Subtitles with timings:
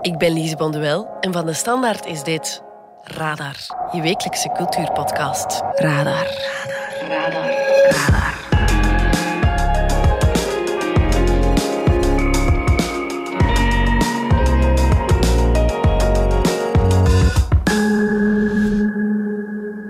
[0.00, 2.62] Ik ben Lise Bonduel en van de Standaard is dit
[3.02, 3.56] Radar,
[3.92, 5.60] je wekelijkse cultuurpodcast.
[5.74, 6.26] Radar.
[7.08, 7.08] Radar.
[7.08, 7.50] Radar.
[7.90, 8.36] Radar.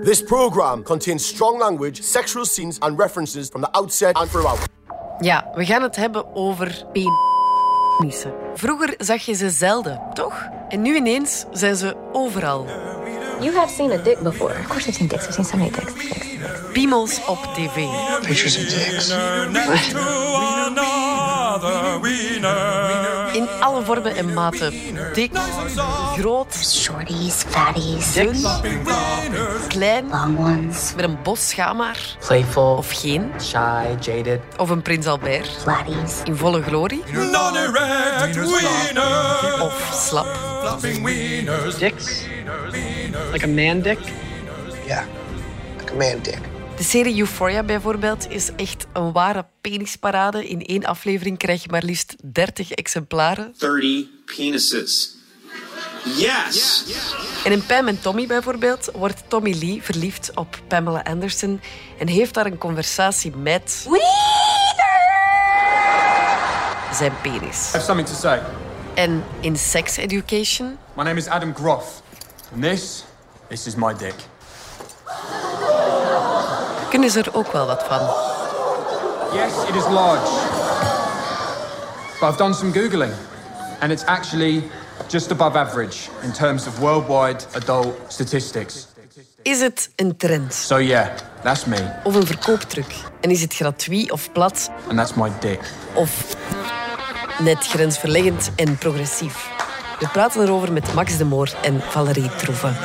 [0.03, 4.59] This program contains strong language, sexual scenes, and references from the outset and throughout.
[5.19, 6.85] Ja, we gaan het hebben over
[8.53, 10.47] Vroeger zag je ze zelden, toch?
[10.69, 12.65] En nu ineens zijn ze overal.
[13.39, 14.53] You have seen a dick before.
[14.59, 15.27] Of course I've seen dicks.
[15.27, 15.93] I've seen so many dicks.
[16.73, 17.87] Piemels op tv.
[18.21, 19.07] Pictures of dicks.
[23.39, 24.73] In alle vormen en maten.
[25.13, 25.31] Dik,
[26.17, 28.35] groot, Shorties, fatties, dun,
[29.67, 32.15] klein, long ones, met een bos schaamhaar.
[32.27, 33.31] Playful, Of geen.
[33.41, 34.39] shy, jaded.
[34.57, 35.47] Of een prins Albert.
[35.61, 36.21] flatties.
[36.23, 37.03] In volle glorie.
[39.61, 40.27] Of slap.
[41.79, 42.23] Dicks?
[43.31, 43.99] Like a man dick?
[44.85, 45.03] Yeah,
[45.77, 46.39] like a man dick.
[46.79, 50.47] De serie Euphoria bijvoorbeeld is echt een ware penisparade.
[50.47, 53.53] In één aflevering krijg je maar liefst 30 exemplaren.
[53.57, 55.15] 30 penises.
[56.17, 56.83] Yes!
[57.43, 61.61] En in Pam en Tommy bijvoorbeeld wordt Tommy Lee verliefd op Pamela Anderson
[61.97, 63.87] en heeft daar een conversatie met
[66.93, 67.67] zijn penis.
[67.67, 68.41] I have something to say.
[68.93, 72.01] En in Sex Education My name is Adam Groff.
[72.53, 73.03] And this,
[73.47, 74.15] this is my dick.
[76.89, 77.99] Kunnen ze er ook wel wat van.
[79.33, 80.31] Yes, it is large.
[82.19, 83.11] But I've done some Googling.
[83.79, 84.63] And it's actually
[85.07, 88.87] just above average in terms of worldwide adult statistics.
[89.41, 91.07] Is het een trend So yeah,
[91.43, 91.77] that's me.
[92.03, 92.85] of een verkooptruc?
[93.21, 95.59] En is het gratuit of plat And that's my dick.
[95.93, 96.11] of
[97.37, 99.47] net grensverleggend en progressief?
[99.99, 102.75] We praten erover met Max de Moor en Valerie Troeven.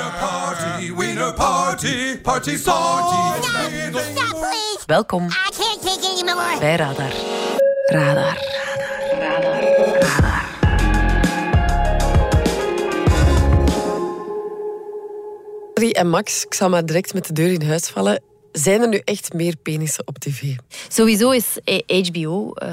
[4.86, 5.28] Welkom
[6.58, 7.12] bij Radar.
[7.86, 8.38] Radar.
[9.20, 9.62] Radar.
[9.74, 10.52] Radar.
[15.92, 18.22] En Max, ik zal maar direct met de deur in huis vallen.
[18.52, 20.42] Zijn er nu echt meer penissen op tv?
[20.88, 22.68] Sowieso is HBO eh,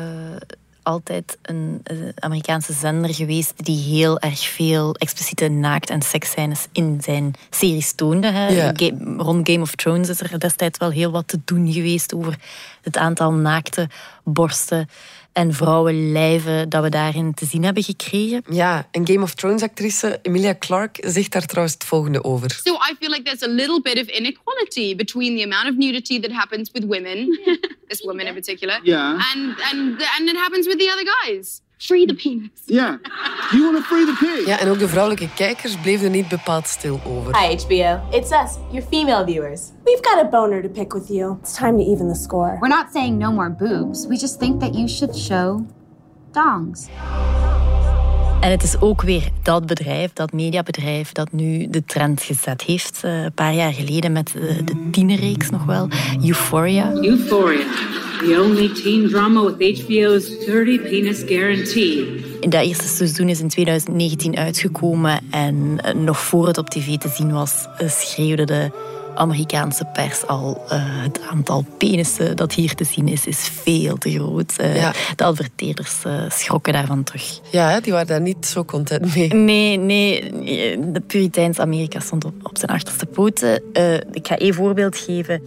[0.84, 7.00] altijd een eh, Amerikaanse zender geweest die heel erg veel expliciete naakt- en seksscènes in
[7.04, 8.28] zijn series toonde.
[8.32, 8.48] Hè.
[8.48, 8.72] Ja.
[8.76, 12.36] Ga- rond Game of Thrones is er destijds wel heel wat te doen geweest over
[12.82, 13.90] het aantal naakte
[14.24, 14.90] borsten
[15.34, 18.44] en vrouwenlijven dat we daarin te zien hebben gekregen.
[18.50, 22.52] Ja, een Game of Thrones actrice, Emilia Clarke, zegt daar trouwens het volgende over.
[22.64, 26.20] So I feel like there's a little bit of inequality between the amount of nudity
[26.20, 27.40] that happens with women,
[27.88, 29.10] this woman in particular, Yeah.
[29.10, 31.62] and and and it happens with the other guys.
[31.82, 32.50] Free the penis.
[32.66, 32.98] Yeah.
[33.52, 34.46] You want to free the pig?
[34.46, 37.38] Ja, en ook de vrouwelijke kijkers bleven er niet bepaald stil over.
[37.40, 38.00] Hi, HBO.
[38.12, 39.62] It's us, your female viewers.
[39.84, 41.38] We've got a boner to pick with you.
[41.42, 42.58] It's time to even the score.
[42.60, 44.08] We're not saying no more boobs.
[44.08, 45.66] We just think that you should show
[46.32, 46.88] dongs.
[48.42, 53.00] En het is ook weer dat bedrijf, dat mediabedrijf, dat nu de trend gezet heeft.
[53.04, 55.88] eh, een paar jaar geleden met eh, de tienerreeks nog wel,
[56.24, 56.92] Euphoria.
[56.92, 57.66] Euphoria,
[58.22, 62.24] the only teen drama with HBO's 30 penis guarantee.
[62.40, 66.98] In dat eerste seizoen is in 2019 uitgekomen en eh, nog voor het op tv
[66.98, 68.72] te zien was, eh, schreeuwde de
[69.16, 74.12] Amerikaanse pers al eh, het aantal penissen dat hier te zien is, is veel te
[74.12, 74.54] groot.
[74.58, 74.94] Ja.
[75.16, 77.40] De adverteerders schrokken daarvan terug.
[77.52, 79.34] Ja, hè, die waren daar niet zo content mee.
[79.34, 80.30] Nee, nee,
[80.92, 83.64] de Puriteins Amerika stond op, op zijn achterste poten.
[84.12, 85.42] Ik ga één voorbeeld geven.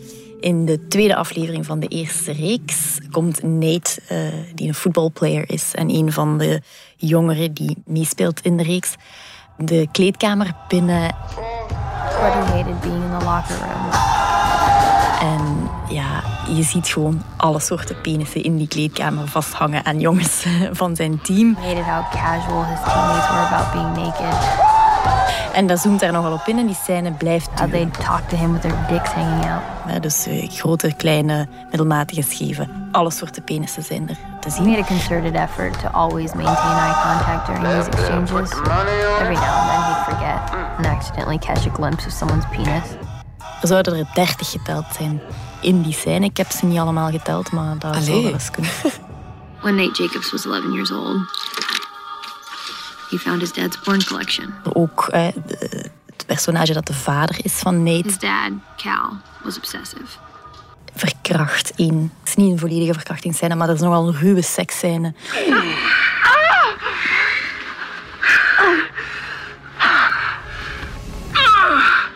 [0.45, 4.19] In de tweede aflevering van de eerste reeks komt Nate, eh,
[4.55, 6.63] die een voetbalplayer is en een van de
[6.97, 8.95] jongeren die meespeelt in de reeks,
[9.57, 11.15] de kleedkamer binnen.
[12.21, 13.91] Hated being in the locker room.
[15.21, 16.23] En ja,
[16.55, 20.47] je ziet gewoon alle soorten penissen in die kleedkamer vasthangen aan jongens
[20.81, 21.55] van zijn team.
[21.55, 24.84] Hated how casual his teammates were about being naked.
[25.53, 28.53] En dat zoomt daar nogal op in en die scène blijft they talk to him
[28.53, 30.03] with their dicks hanging out.
[30.03, 32.69] Dus eh, grote, kleine, middelmatige, scheve.
[32.93, 34.65] Alle soorten penissen zijn er te zien.
[34.65, 38.51] made a concerted effort to always maintain eye contact during these exchanges.
[39.21, 42.89] Every now and then he'd forget and accidentally catch a glimpse of someone's penis.
[43.61, 45.21] Er zouden er dertig geteld zijn
[45.61, 46.25] in die scène.
[46.25, 48.71] Ik heb ze niet allemaal geteld, maar dat zou wel eens kunnen.
[49.63, 51.17] When Nate Jacobs was 11 years old,
[53.11, 54.55] He found his dad's porn collection.
[54.73, 55.27] Ook eh,
[56.07, 58.03] het personage dat de vader is van Nate.
[58.09, 60.19] His dad, Cal, was obsessive.
[60.95, 62.13] Verkracht in.
[62.19, 65.15] Het is niet een volledige verkrachtingsscène, maar dat is nogal een ruwe seksscène.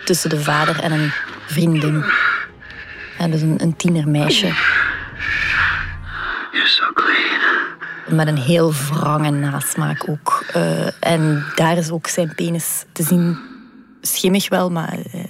[0.04, 1.12] Tussen de vader en een
[1.46, 2.04] vriendin.
[3.18, 4.46] en dus een, een tienermeisje.
[6.52, 7.07] Je zak.
[8.08, 10.44] Met een heel wrange nasmaak ook.
[10.52, 13.38] Eh, en daar is ook zijn penis te zien.
[14.00, 15.20] Schimmig wel, maar eh,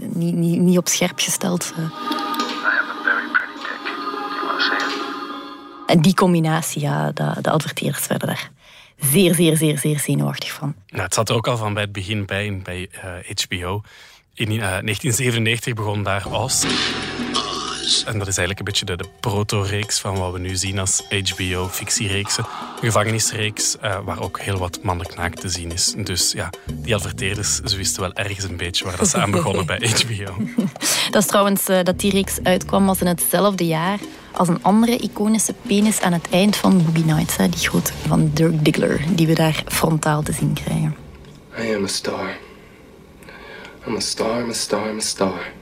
[0.00, 1.72] niet, niet, niet op scherp gesteld.
[1.76, 1.84] eh.
[5.86, 8.50] En die combinatie, ja, de, de adverteerders werden daar
[8.98, 10.74] zeer, zeer, zeer, zeer zenuwachtig van.
[10.88, 13.80] Nou, het zat er ook al van bij het begin bij, bij eh, HBO.
[14.34, 16.64] In eh, 1997 begon daar Oz.
[17.88, 21.02] En dat is eigenlijk een beetje de, de proto-reeks van wat we nu zien als
[21.08, 22.44] HBO-fictiereeksen.
[22.44, 25.94] Een gevangenisreeks eh, waar ook heel wat mannelijk naakt te zien is.
[25.96, 29.66] Dus ja, die adverteerders, ze wisten wel ergens een beetje waar dat ze aan begonnen
[29.66, 30.44] bij HBO.
[31.10, 33.98] Dat is trouwens eh, dat die reeks uitkwam was in hetzelfde jaar
[34.32, 37.36] als een andere iconische penis aan het eind van Boogie Nights.
[37.36, 40.96] Hè, die grote van Dirk Diggler, die we daar frontaal te zien krijgen.
[41.58, 42.36] I am a star.
[43.86, 45.56] I'm a star, I'm a star, I'm a star.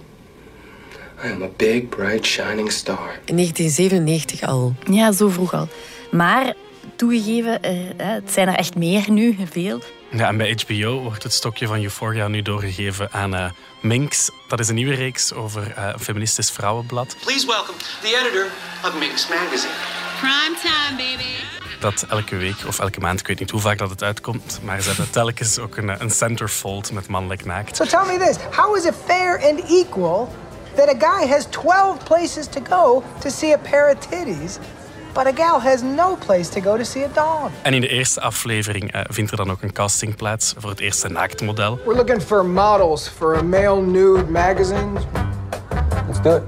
[1.24, 3.18] I am a big, bright, shining star.
[3.24, 4.74] In 1997 al.
[4.90, 5.68] Ja, zo vroeg al.
[6.10, 6.54] Maar
[6.96, 9.80] toegegeven, eh, hè, het zijn er echt meer nu, veel.
[10.10, 13.50] Ja, en bij HBO wordt het stokje van Euphoria nu doorgegeven aan eh,
[13.82, 14.30] Minx.
[14.48, 17.16] Dat is een nieuwe reeks over eh, een feministisch vrouwenblad.
[17.24, 18.46] Please welcome the editor
[18.84, 19.72] of Minx Magazine.
[20.20, 21.30] Prime time, baby.
[21.80, 24.80] Dat elke week of elke maand, ik weet niet hoe vaak dat het uitkomt, maar
[24.80, 27.76] ze hebben telkens ook een, een centerfold met mannelijk naakt.
[27.76, 30.28] So tell me this how is it fair and equal
[30.76, 34.58] that a guy has 12 places to go to see a pair of titties,
[35.14, 37.50] but a gal has no place to go to see a dog?
[37.62, 40.80] En in de eerste aflevering eh, vindt er dan ook een casting plaats voor het
[40.80, 41.78] eerste naaktmodel.
[41.84, 45.00] We're looking for models for a male nude magazine.
[46.06, 46.42] Let's do it.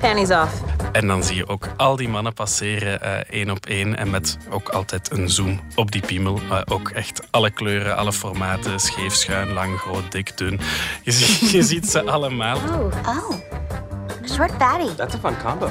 [0.00, 0.69] Panties off.
[0.92, 3.96] En dan zie je ook al die mannen passeren eh, één op één.
[3.96, 6.40] En met ook altijd een zoom op die piemel.
[6.50, 8.80] Eh, ook echt alle kleuren, alle formaten.
[8.80, 10.60] Scheef, schuin, lang, groot, dik, dun.
[11.02, 12.56] Je, ziet- je ziet ze allemaal.
[12.56, 13.30] Oh, oh.
[14.32, 14.94] Short fatty.
[14.96, 15.70] That's a fun combo.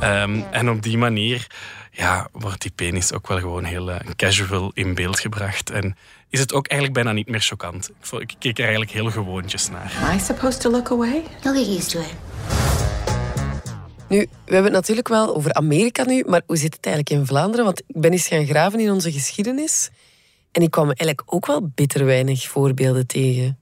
[0.00, 1.46] Ehm, en op die manier
[1.90, 5.70] ja, wordt die penis ook wel gewoon heel eh, casual in beeld gebracht.
[5.70, 5.96] En
[6.30, 7.90] is het ook eigenlijk bijna niet meer choquant.
[8.10, 9.92] Ik Ik keek er eigenlijk heel gewoontjes naar.
[10.02, 11.22] Am I supposed to look away?
[11.42, 12.14] You'll get used to it.
[14.08, 17.26] Nu, we hebben het natuurlijk wel over Amerika nu, maar hoe zit het eigenlijk in
[17.26, 17.64] Vlaanderen?
[17.64, 19.90] Want ik ben eens gaan graven in onze geschiedenis.
[20.52, 23.58] En ik kwam eigenlijk ook wel bitter weinig voorbeelden tegen.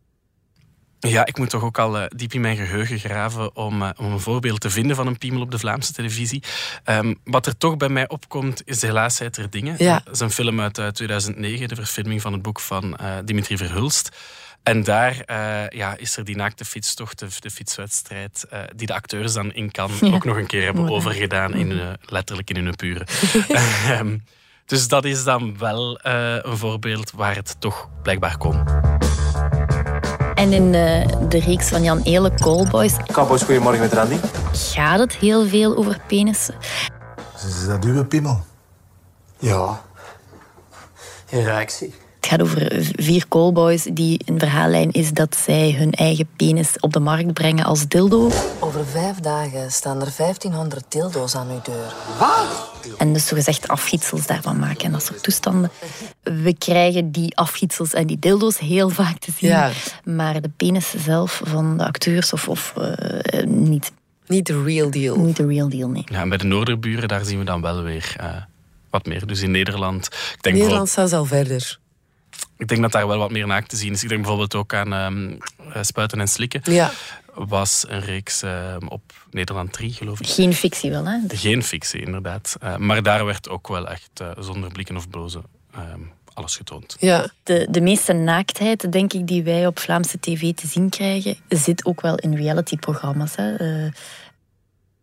[1.01, 4.13] Ja, ik moet toch ook al eh, diep in mijn geheugen graven om, eh, om
[4.13, 6.43] een voorbeeld te vinden van een piemel op de Vlaamse televisie.
[6.85, 9.75] Ehm, wat er toch bij mij opkomt, is de helaasheid der dingen.
[9.79, 10.01] Ja.
[10.05, 13.57] Dat is een film uit eh, 2009, de verfilming van het boek van eh, Dimitri
[13.57, 14.17] Verhulst.
[14.65, 18.95] En daar eh, ja, is er die naakte fietstocht, de, de fietswedstrijd, eh, die de
[18.95, 19.87] acteurs dan in Ja.
[20.13, 20.95] ook nog een keer hebben Mooi.
[20.97, 23.07] overgedaan, in hun, letterlijk in hun pure.
[23.89, 24.19] Ehm,
[24.67, 28.65] dus dat is dan wel eh, een voorbeeld waar het toch blijkbaar kon.
[30.35, 34.17] En in eh, de reeks van Jan Eele, Callboys, Cowboys, goedemorgen met Randy.
[34.53, 36.55] gaat het heel veel over penissen.
[37.47, 38.45] Is dat uw piemel?
[39.39, 39.83] Ja.
[41.31, 41.95] Een reactie.
[42.25, 46.93] Het gaat over vier callboys die een verhaallijn is dat zij hun eigen penis op
[46.93, 48.31] de markt brengen als dildo.
[48.61, 51.95] Over vijf dagen staan er 1500 dildo's aan uw deur.
[52.99, 55.71] En dus zogezegd afgietsels daarvan maken en dat soort toestanden.
[56.23, 59.51] We krijgen die afgietsels en die dildo's heel vaak te zien.
[59.51, 59.71] Ja.
[60.05, 63.93] Maar de penis zelf van de acteurs of, of eh, niet.
[64.27, 65.17] Niet de real deal.
[65.17, 66.05] Niet de real deal, nee.
[66.07, 68.29] Ja, en bij de Noorderburen, daar zien we dan wel weer eh,
[68.91, 69.27] wat meer.
[69.27, 70.07] Dus in Nederland...
[70.07, 71.83] Ik denk, Nederland staat al verder.
[72.57, 74.03] Ik denk dat daar wel wat meer naakt te zien is.
[74.03, 75.39] Ik denk bijvoorbeeld ook aan ehm,
[75.73, 76.61] eh, Spuiten en Slikken.
[76.65, 76.91] Ja.
[77.35, 80.27] Was een reeks ehm, op Nederland 3, geloof ik.
[80.27, 81.19] Geen fictie wel, hè?
[81.29, 82.57] Geen fictie, inderdaad.
[82.61, 86.01] Eh, maar daar werd ook wel echt eh, zonder blikken of blozen ehm,
[86.35, 86.97] alles getoond.
[86.99, 87.29] Ja.
[87.43, 91.85] De, de meeste naaktheid, denk ik, die wij op Vlaamse tv te zien krijgen, zit
[91.85, 93.37] ook wel in realityprogramma's.
[93.37, 93.55] Hè.
[93.57, 93.93] Eh,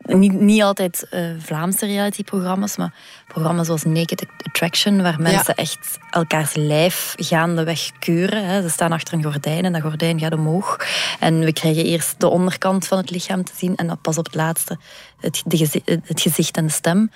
[0.02, 2.94] niet, niet altijd eh, Vlaamse realityprogramma's, maar
[3.28, 8.46] programma's zoals Naked Attraction, waar mensen echt elkaars lijf gaandeweg keuren.
[8.46, 8.62] Hè.
[8.62, 10.78] Ze staan achter een gordijn en dat gordijn gaat omhoog.
[11.20, 14.26] En we krijgen eerst de onderkant van het lichaam te zien en dan pas op
[14.26, 14.78] het laatste
[15.20, 17.12] het, de gezi- het gezicht en de stem.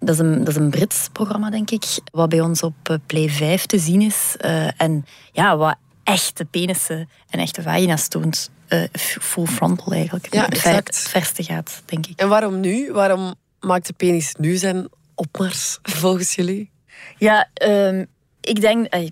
[0.00, 2.96] Dat is, een, dat is een Brits programma, denk ik, wat bij ons op eh,
[3.06, 4.34] Play 5 te zien is.
[4.38, 8.50] Eh, en ja, wat echte penissen en echte vagina's toont.
[8.68, 10.34] Eh, full frontal eigenlijk.
[10.34, 10.96] Ja, het, ver- exact.
[10.96, 12.20] het verste gaat, denk ik.
[12.20, 12.92] En waarom nu?
[12.92, 16.70] Waarom maakt de penis nu zijn opmars, volgens jullie?
[17.18, 18.04] Ja, ehm,
[18.40, 19.10] ik denk eh,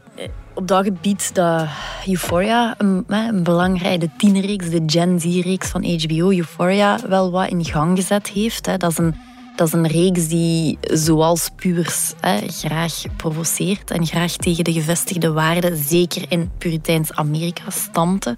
[0.54, 1.66] op dat gebied dat
[2.06, 7.96] Euphoria, een, een belangrijke tienerreeks, de Gen Z-reeks van HBO, Euphoria, wel wat in gang
[7.98, 8.66] gezet heeft.
[8.66, 8.76] Hè.
[8.76, 9.14] Dat is een
[9.56, 15.32] Dat is een reeks die, zoals Puurs, hè, graag provoceert en graag tegen de gevestigde
[15.32, 18.36] waarden, zeker in Puriteins Amerika, stampte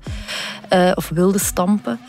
[0.73, 2.01] uh, of wilde stampen.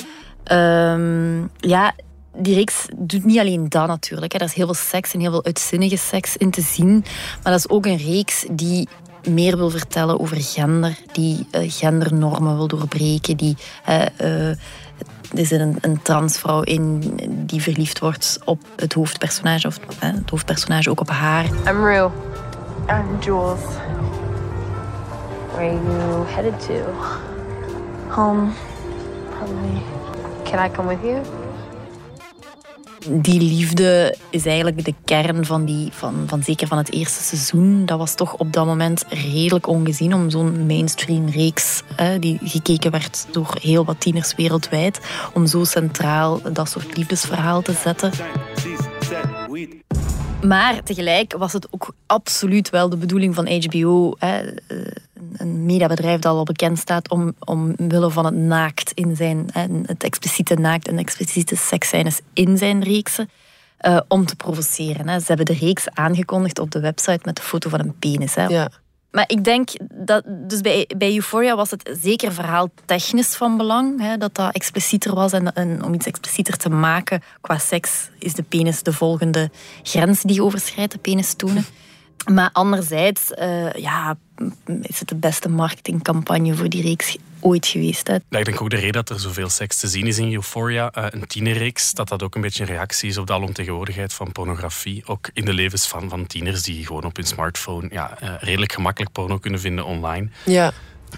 [0.51, 1.93] Um, ja,
[2.37, 4.33] die reeks doet niet alleen dat natuurlijk.
[4.33, 7.03] Er is heel veel seks en heel veel uitzinnige seks in te zien.
[7.43, 8.87] Maar dat is ook een reeks die
[9.29, 13.57] meer wil vertellen over gender, die uh, gendernormen wil doorbreken, die
[13.89, 14.51] uh,
[15.35, 17.13] er zit een, een, transvrouw in
[17.45, 21.45] die verliefd wordt op het hoofdpersonage, of het hoofdpersonage ook op haar.
[21.45, 22.09] I'm Rue.
[22.89, 23.61] I'm Jules.
[25.53, 26.73] Where are you headed to?
[28.07, 28.51] Home,
[29.29, 29.81] probably.
[30.43, 31.38] Can I come with you?
[33.07, 37.85] Die liefde is eigenlijk de kern van, die, van, van zeker van het eerste seizoen.
[37.85, 41.83] Dat was toch op dat moment redelijk ongezien om zo'n mainstream reeks
[42.19, 44.99] die gekeken werd door heel wat tieners wereldwijd,
[45.33, 48.11] om zo centraal dat soort liefdesverhaal te zetten.
[50.43, 54.41] Maar tegelijk was het ook absoluut wel de bedoeling van HBO, hè,
[55.33, 60.03] een mediabedrijf dat al bekend staat om, omwille van het naakt in zijn, hè, het
[60.03, 63.29] expliciete naakt en expliciete seksscènes in zijn reeksen,
[63.81, 65.07] uh, om te provoceren.
[65.07, 65.19] Hè.
[65.19, 68.35] Ze hebben de reeks aangekondigd op de website met de foto van een penis.
[68.35, 68.45] Hè.
[68.45, 68.69] Ja.
[69.11, 74.01] Maar ik denk dat, dus bij, bij Euphoria was het zeker verhaal technisch van belang.
[74.01, 75.31] Hè, dat dat explicieter was.
[75.31, 79.49] En, en, om iets explicieter te maken qua seks is de penis de volgende
[79.83, 81.65] grens die je overschrijdt, de penis tonen.
[82.25, 84.17] Maar anderzijds uh, ja,
[84.81, 88.07] is het de beste marketingcampagne voor die reeks ooit geweest.
[88.07, 88.13] Hè.
[88.29, 90.91] Ja, ik denk ook de reden dat er zoveel seks te zien is in Euphoria,
[90.97, 94.31] uh, een tienerreeks, dat dat ook een beetje een reactie is op de alomtegenwoordigheid van
[94.31, 95.03] pornografie.
[95.05, 98.73] Ook in de levens van, van tieners die gewoon op hun smartphone ja, uh, redelijk
[98.73, 100.29] gemakkelijk porno kunnen vinden online.
[100.45, 100.71] Ja.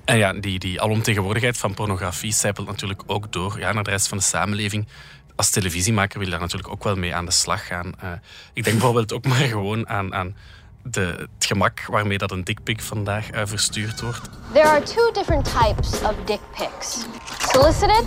[0.06, 4.08] En ja, die, die alomtegenwoordigheid van pornografie zijpelt natuurlijk ook door ja, naar de rest
[4.08, 4.88] van de samenleving
[5.36, 7.92] als televisiemaker wil je daar natuurlijk ook wel mee aan de slag gaan.
[8.04, 8.12] Uh,
[8.54, 10.36] ik denk bijvoorbeeld ook maar gewoon aan, aan
[10.84, 11.02] de,
[11.36, 14.30] het gemak waarmee dat een dickpic vandaag uh, verstuurd wordt.
[14.54, 17.06] There are two different types of dick pics.
[17.40, 18.06] Solicited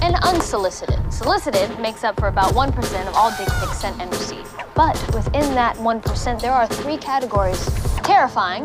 [0.00, 0.98] and unsolicited.
[1.08, 4.48] Solicited makes up for about 1% of all dick pics sent and received.
[4.74, 7.68] But within that 1%, there are three categories.
[8.02, 8.64] Terrifying,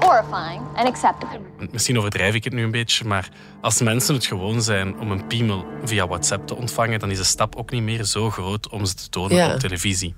[0.00, 1.40] horrifying and acceptable.
[1.70, 3.28] Misschien overdrijf ik het nu een beetje, maar
[3.60, 7.24] als mensen het gewoon zijn om een piemel via WhatsApp te ontvangen, dan is de
[7.24, 9.52] stap ook niet meer zo groot om ze te tonen Ja.
[9.52, 10.14] op televisie.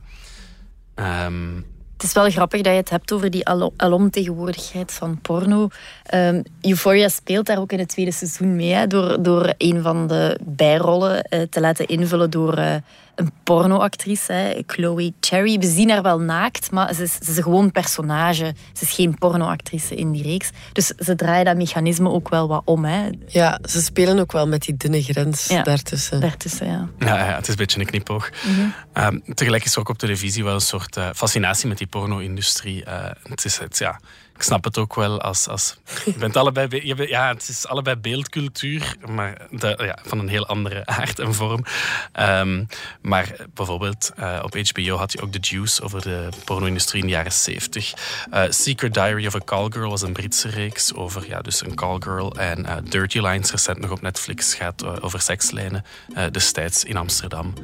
[0.94, 1.60] Ehm,
[2.04, 5.68] is wel grappig dat je het hebt over die alo- alomtegenwoordigheid van porno.
[6.04, 8.87] Ehm, Euphoria speelt daar ook in het tweede seizoen mee.
[8.87, 12.75] Door, door een van de bijrollen eh, te laten invullen door eh,
[13.14, 15.59] een pornoactrice, hè, Chloe Cherry.
[15.59, 18.54] We zien haar wel naakt, maar ze is, ze is gewoon een personage.
[18.73, 20.50] Ze is geen pornoactrice in die reeks.
[20.73, 22.85] Dus ze draaien dat mechanisme ook wel wat om.
[22.85, 23.11] Hè.
[23.26, 25.62] Ja, ze spelen ook wel met die dunne grens Ja.
[25.62, 26.21] daartussen.
[26.21, 26.88] Daartussen, ja.
[26.99, 28.30] ja, ja, het is een beetje een knipoog.
[28.47, 28.66] Mhm.
[28.92, 32.85] Ehm, tegelijk is er ook op televisie wel een soort eh, fascinatie met die porno-industrie.
[32.85, 34.00] Eh, het is, het, ja,
[34.34, 35.48] ik snap het ook wel als...
[35.48, 40.18] als je bent allebei, be- je ja, het is allebei beeldcultuur, maar de, ja, van
[40.18, 41.64] een heel andere aard en vorm.
[42.12, 42.64] Ehm,
[43.00, 47.12] maar bijvoorbeeld eh, op HBO had je ook The Juice over de porno-industrie in de
[47.14, 47.92] jaren 70.
[48.30, 52.36] Eh, Secret Diary of a Callgirl was een Britse reeks over ja, dus een callgirl.
[52.36, 55.84] En eh, Dirty Lines, recent nog op Netflix, gaat over sekslijnen
[56.30, 57.54] destijds in Amsterdam.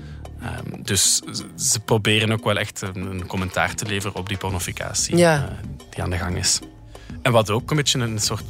[0.42, 1.20] Ehm, dus
[1.56, 5.36] ze- proberen ook wel echt een, een commentaar te leveren op die pornificatie Ja.
[5.48, 6.58] eh, die aan de gang is.
[7.22, 8.42] En wat ook een beetje een soort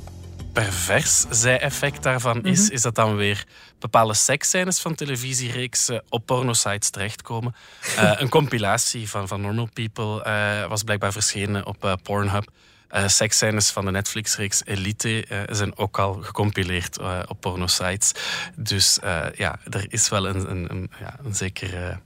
[0.52, 2.73] pervers zij-effect daarvan is, Mhm.
[2.73, 3.44] is dat dan weer
[3.78, 7.54] bepaalde seksscènes van televisiereeksen op pornosites terechtkomen.
[7.97, 12.50] Eh, een compilatie van, van Normal People eh, was blijkbaar verschenen op Pornhub.
[12.90, 18.12] Eh seksscènes van de Netflix-reeks Elite eh, zijn ook al gecompileerd eh, op pornosites.
[18.56, 21.99] Dus eh, ja, er is wel een, een, een, ja, een zekere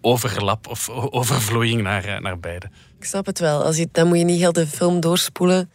[0.00, 2.70] overlap of overvloeiing naar, naar beide.
[2.98, 3.64] Ik snap het wel.
[3.64, 5.70] Als je, dan moet je niet heel de film doorspoelen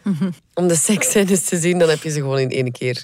[0.53, 1.79] om de seksscènes te zien.
[1.79, 3.03] Dan heb je ze gewoon in één keer.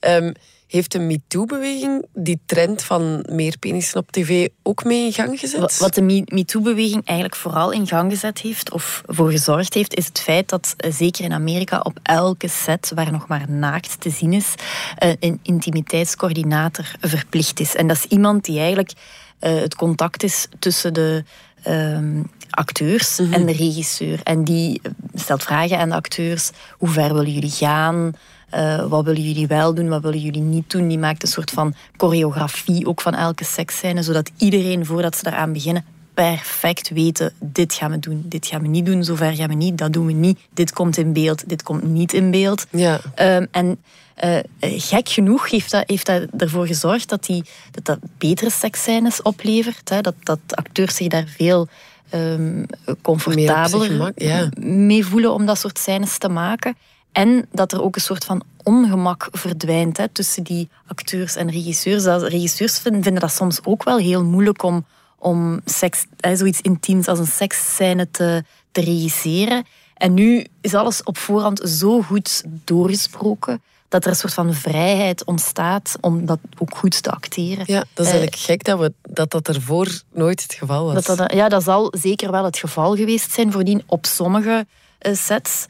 [0.00, 0.32] Ehm,
[0.74, 5.78] heeft de MeToo-beweging die trend van meer penissen op tv ook mee in gang gezet?
[5.78, 10.06] Wat- de Me- MeToo-beweging eigenlijk vooral in gang gezet heeft, of voor gezorgd heeft, is
[10.06, 14.10] het feit dat eh, zeker in Amerika op elke set waar nog maar naakt te
[14.10, 14.54] zien is,
[14.96, 17.74] eh, een intimiteitscoördinator verplicht is.
[17.74, 18.92] En dat is iemand die eigenlijk
[19.38, 21.24] eh, het contact is tussen de
[21.62, 24.20] ehm, acteurs en de regisseur.
[24.22, 24.80] En die
[25.14, 26.50] stelt vragen aan de acteurs.
[26.78, 28.12] Hoe ver willen jullie gaan?
[28.54, 30.88] Eh, wat willen jullie wel doen, wat willen jullie niet doen?
[30.88, 35.52] Die maakt een soort van choreografie ook van elke seksscène, zodat iedereen, voordat ze daaraan
[35.52, 35.84] beginnen,
[36.14, 39.78] perfect weten, dit gaan we doen, dit gaan we niet doen, zover gaan we niet,
[39.78, 42.66] dat doen we niet, dit komt in beeld, dit komt niet in beeld.
[42.70, 43.00] Ja.
[43.14, 43.78] Ehm, en
[44.24, 49.22] uh, gek genoeg heeft dat, heeft dat ervoor gezorgd dat, die, dat dat betere seksscènes
[49.22, 49.88] oplevert.
[49.88, 50.00] Hè?
[50.00, 51.68] Dat, dat acteurs zich daar veel
[52.14, 52.66] um,
[53.02, 54.48] comfortabeler ja.
[54.60, 56.76] mee voelen om dat soort scènes te maken.
[57.14, 62.02] En dat er ook een soort van ongemak verdwijnt hè, tussen die acteurs en regisseurs.
[62.02, 64.84] Dat, regisseurs vinden, vinden dat soms ook wel heel moeilijk om,
[65.18, 69.66] om seks, hè, zoiets intiems als een seksscène te, te regisseren.
[69.94, 75.24] En nu is alles op voorhand zo goed doorgesproken dat er een soort van vrijheid
[75.24, 77.64] ontstaat om dat ook goed te acteren.
[77.66, 81.04] Ja, dat is eigenlijk gek dat, we, dat dat ervoor nooit het geval was.
[81.04, 84.66] Dat dat, ja, dat zal zeker wel het geval geweest zijn voordien op sommige
[85.02, 85.66] uh, sets.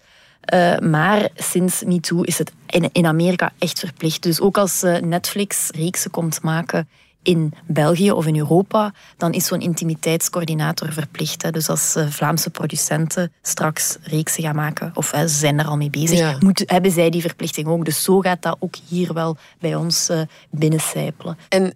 [0.53, 4.23] Uh, maar sinds MeToo is het in, in Amerika echt verplicht.
[4.23, 6.89] Dus ook als uh, Netflix reeksen komt maken
[7.23, 11.43] in België of in Europa, dan is zo'n intimiteitscoördinator verplicht.
[11.43, 11.51] Hè.
[11.51, 15.91] Dus als uh, Vlaamse producenten straks reeksen gaan maken, of ze zijn er al mee
[15.91, 16.37] bezig, Ja.
[16.41, 17.85] moet, hebben zij die verplichting ook.
[17.85, 20.11] Dus zo gaat dat ook hier wel bij ons
[20.51, 21.39] binnencijpelen.
[21.49, 21.75] En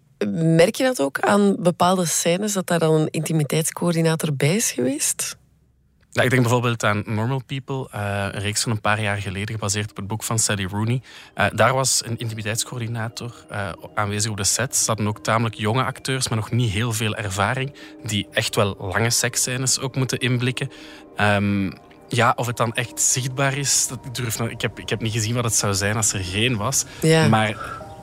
[0.57, 5.37] merk je dat ook aan bepaalde scènes, dat daar dan een intimiteitscoördinator bij is geweest?
[6.19, 9.55] Ja, ik denk bijvoorbeeld aan Normal People, uh, een reeks van een paar jaar geleden,
[9.55, 11.01] gebaseerd op het boek van Sally Rooney.
[11.37, 14.77] Uh, daar was een intimiteitscoördinator uh, aanwezig op de set.
[14.77, 18.77] Ze hadden ook tamelijk jonge acteurs, maar nog niet heel veel ervaring, die echt wel
[18.79, 20.71] lange seksscènes ook moeten inblikken.
[21.21, 21.73] Um,
[22.09, 25.13] ja, of het dan echt zichtbaar is, dat ik, durf, ik, heb, ik heb niet
[25.13, 26.85] gezien wat het zou zijn als er geen was.
[27.01, 27.29] Ja.
[27.29, 27.57] Maar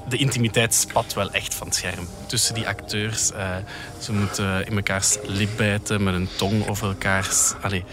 [0.07, 2.07] de intimiteit spat wel echt van het scherm.
[2.25, 3.31] Tussen die acteurs.
[3.31, 3.55] Uh,
[3.99, 7.83] ze moeten in elkaars lip bijten met een tong over elkaars allez,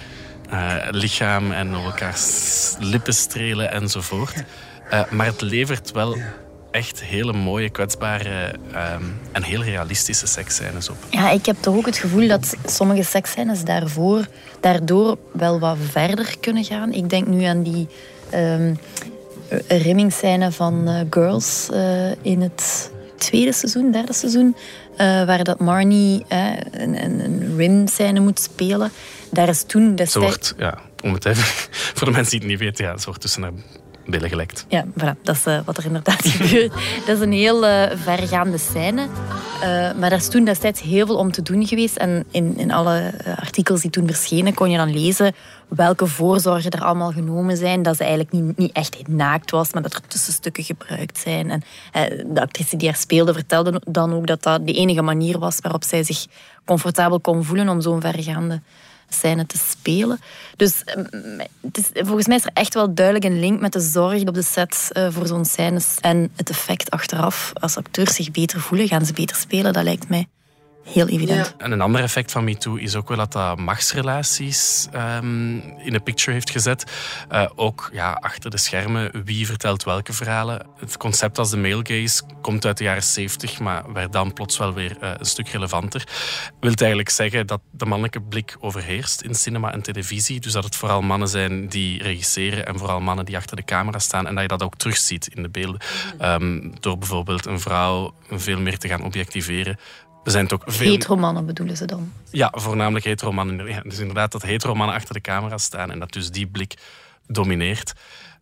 [0.52, 4.44] uh, lichaam en elkaars lippen strelen enzovoort.
[4.92, 6.16] Uh, maar het levert wel
[6.70, 8.54] echt hele mooie, kwetsbare
[8.94, 10.96] um, en heel realistische seksscènes op.
[11.10, 14.26] Ja, ik heb toch ook het gevoel dat sommige seksscènes daarvoor,
[14.60, 16.92] daardoor wel wat verder kunnen gaan.
[16.92, 17.88] Ik denk nu aan die...
[18.34, 18.78] Um,
[19.68, 24.56] rimmingsscène van uh, Girls uh, in het tweede seizoen, derde seizoen,
[24.96, 28.90] waar dat Marnie een, een, een rimscène moet spelen.
[29.30, 30.48] Daar is toen destijds...
[30.48, 31.44] Soort, ja, om het even
[31.96, 33.52] voor de mensen die het niet weten, ja, een soort tussen haar
[34.06, 34.64] billen gelekt.
[34.68, 36.72] Ja, voilà, dat is wat er inderdaad gebeurt.
[37.06, 37.62] Dat is een heel
[37.94, 39.06] vergaande scène.
[39.98, 41.96] maar daar is toen destijds heel veel om te doen geweest.
[41.96, 45.34] En in, in alle artikels die toen verschenen kon je dan lezen
[45.76, 47.82] welke voorzorgen er allemaal genomen zijn.
[47.82, 51.50] Dat ze eigenlijk niet, niet echt naakt was, maar dat er tussenstukken gebruikt zijn.
[51.50, 51.62] En
[51.92, 55.58] eh, de actrice die haar speelde vertelde dan ook dat dat de enige manier was
[55.60, 56.26] waarop zij zich
[56.64, 58.60] comfortabel kon voelen om zo'n vergaande
[59.08, 60.20] scène te spelen.
[60.56, 61.02] Dus eh,
[61.72, 64.42] is, volgens mij is er echt wel duidelijk een link met de zorg op de
[64.42, 67.50] set uh, voor zo'n scènes en het effect achteraf.
[67.54, 69.72] Als acteurs zich beter voelen, gaan ze beter spelen.
[69.72, 70.28] Dat lijkt mij
[70.84, 71.54] heel evident.
[71.58, 71.64] Ja.
[71.64, 76.00] En een ander effect van MeToo is ook wel dat dat machtsrelaties um, in de
[76.00, 76.84] picture heeft gezet.
[77.32, 80.66] Uh, ook ja, achter de schermen, wie vertelt welke verhalen.
[80.78, 84.58] Het concept als de male gaze komt uit de jaren 70, maar werd dan plots
[84.58, 86.06] wel weer uh, een stuk relevanter.
[86.60, 90.40] Wil eigenlijk zeggen dat de mannelijke blik overheerst in cinema en televisie.
[90.40, 93.98] Dus dat het vooral mannen zijn die regisseren en vooral mannen die achter de camera
[93.98, 94.26] staan.
[94.26, 95.80] En dat je dat ook terugziet in de beelden.
[96.20, 99.78] Um, door bijvoorbeeld een vrouw veel meer te gaan objectiveren.
[100.24, 100.90] Er zijn toch veel...
[100.90, 102.12] Heteromannen bedoelen ze dan?
[102.30, 103.66] Ja, voornamelijk heteromannen.
[103.66, 106.74] Ja, dus inderdaad dat heteromannen achter de camera staan en dat dus die blik
[107.26, 107.92] domineert.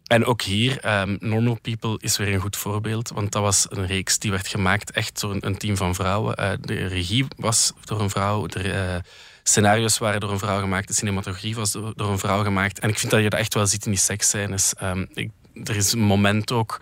[0.06, 3.10] En ook hier, um, Normal People is weer een goed voorbeeld.
[3.10, 6.36] Want dat was een reeks die werd gemaakt echt door een, een team van vrouwen.
[6.40, 8.46] Uh, de regie was door een vrouw.
[8.46, 8.94] De uh,
[9.42, 10.88] scenario's waren door een vrouw gemaakt.
[10.88, 12.78] De cinematografie was door, door, een vrouw gemaakt.
[12.78, 14.74] En ik vind dat je dat echt wel ziet in die seksscènes.
[14.82, 15.30] Um, ik,
[15.64, 16.80] er is een moment ook...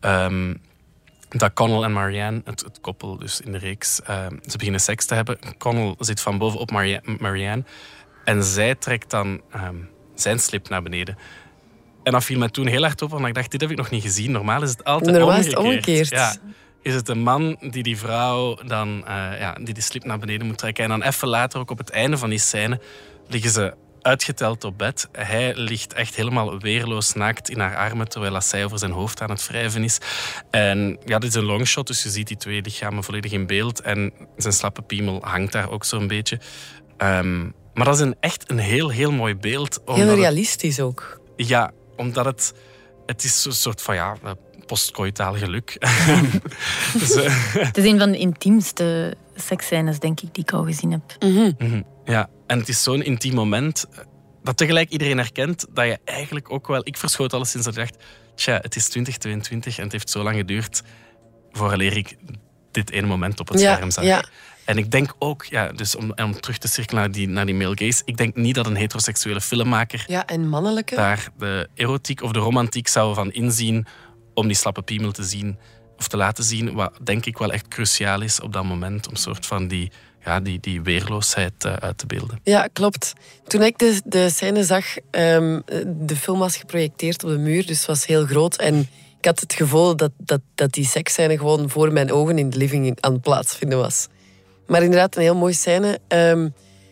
[0.00, 0.60] Um,
[1.36, 5.06] dat Connell en Marianne, het, het, koppel dus in de reeks, uh, ze beginnen seks
[5.06, 5.38] te hebben.
[5.58, 7.64] Connell zit van boven op Maria Marianne
[8.24, 11.18] en zij trekt dan um, zijn slip naar beneden.
[12.02, 13.90] En dat viel me toen heel hard op, want ik dacht, dit heb ik nog
[13.90, 14.30] niet gezien.
[14.30, 15.46] Normaal is het altijd Normaal omgekeerd.
[15.46, 16.08] Is het omgekeerd.
[16.08, 16.34] Ja.
[16.82, 19.04] Is het een man die die vrouw dan, uh,
[19.38, 20.84] ja, die die slip naar beneden moet trekken.
[20.84, 22.80] En dan even later, ook op het einde van die scène,
[23.28, 25.08] liggen ze uitgeteld op bed.
[25.12, 29.30] Hij ligt echt helemaal weerloos naakt in haar armen, terwijl zij over zijn hoofd aan
[29.30, 29.98] het wrijven is.
[30.50, 33.80] En ja, dit is een longshot, dus je ziet die twee lichamen volledig in beeld.
[33.80, 36.40] En zijn slappe piemel hangt daar ook zo'n beetje.
[36.98, 39.80] Um, maar dat is een, echt een heel, heel mooi beeld.
[39.84, 41.20] Heel realistisch het, ook.
[41.36, 42.54] Ja, omdat het...
[43.06, 44.16] Het is zo'n soort van, ja,
[44.66, 45.76] postcoitaal geluk.
[47.00, 50.90] dus, uh, het is een van de intiemste seksscènes, denk ik, die ik al gezien
[50.90, 51.02] heb.
[51.18, 51.54] Mm -hmm.
[51.58, 51.84] Mm -hmm.
[52.04, 53.86] Ja, en het is zo'n intiem moment
[54.42, 56.80] dat tegelijk iedereen herkent dat je eigenlijk ook wel...
[56.86, 58.04] Ik verschoot alles sinds dat ik dacht,
[58.34, 60.82] tja, het is 2022 en het heeft zo lang geduurd
[61.52, 62.16] vooraleer ik
[62.70, 64.04] dit ene moment op het ja, scherm zag.
[64.04, 64.24] Ja.
[64.64, 67.54] En ik denk ook, ja, dus om, om terug te cirkelen naar die, naar die
[67.54, 70.94] male gaze, ik denk niet dat een heteroseksuele filmmaker Ja, en mannelijke.
[70.94, 73.86] daar de erotiek of de romantiek zou van inzien
[74.34, 75.58] om die slappe piemel te zien
[75.96, 79.16] of te laten zien, wat denk ik wel echt cruciaal is op dat moment om
[79.16, 79.92] soort van die,
[80.24, 82.40] ja, die, die weerloosheid eh, uit te beelden.
[82.42, 83.12] Ja, klopt.
[83.46, 87.86] Toen ik de, de scène zag, ehm, de film was geprojecteerd op de muur, dus
[87.86, 88.56] was heel groot.
[88.56, 92.50] En ik had het gevoel dat, dat, dat die seksscène gewoon voor mijn ogen in
[92.50, 94.08] de living aan het plaatsvinden was.
[94.66, 95.98] Maar inderdaad, een heel mooie scène.
[96.08, 96.48] Ehm,